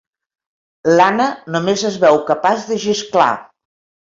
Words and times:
L'Anna 0.99 1.27
només 1.57 1.83
es 1.91 1.99
veu 2.07 2.17
capaç 2.33 2.67
de 2.73 2.81
xisclar. 2.87 3.31